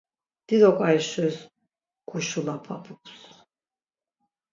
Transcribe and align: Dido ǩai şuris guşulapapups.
Dido 0.47 0.71
ǩai 0.77 0.97
şuris 1.09 1.37
guşulapapups. 2.09 3.13